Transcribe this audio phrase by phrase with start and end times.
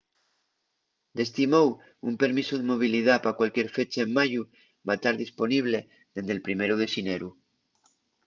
[1.15, 1.69] d’esti mou
[2.09, 4.43] un permisu de movilidá pa cualquier fecha en mayu
[4.87, 5.79] va tar disponible
[6.15, 7.29] dende’l primeru de xineru